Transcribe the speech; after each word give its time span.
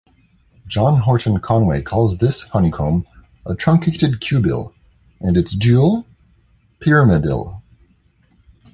John 0.65 0.99
Horton 1.01 1.37
Conway 1.41 1.83
calls 1.83 2.17
this 2.17 2.41
honeycomb 2.41 3.05
a 3.45 3.53
truncated 3.53 4.19
cubille, 4.19 4.73
and 5.19 5.37
its 5.37 5.51
dual 5.53 6.07
pyramidille. 6.79 7.61